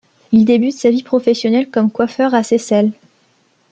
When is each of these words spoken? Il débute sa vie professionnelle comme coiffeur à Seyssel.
Il 0.31 0.45
débute 0.45 0.73
sa 0.73 0.89
vie 0.89 1.03
professionnelle 1.03 1.69
comme 1.69 1.91
coiffeur 1.91 2.33
à 2.33 2.41
Seyssel. 2.41 2.91